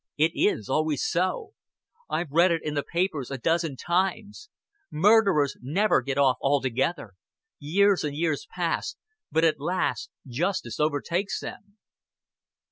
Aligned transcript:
It 0.17 0.31
is 0.33 0.67
always 0.67 1.05
so. 1.05 1.51
I've 2.09 2.31
read 2.31 2.49
it 2.51 2.63
in 2.63 2.73
the 2.73 2.81
papers 2.81 3.29
a 3.29 3.37
dozen 3.37 3.75
times. 3.75 4.49
Murderers 4.89 5.55
never 5.61 6.01
get 6.01 6.17
off 6.17 6.37
altogether. 6.41 7.11
Years 7.59 8.03
and 8.03 8.15
years 8.15 8.47
pass; 8.49 8.95
but 9.31 9.45
at 9.45 9.59
last 9.59 10.09
justice 10.25 10.79
overtakes 10.79 11.39
them." 11.39 11.77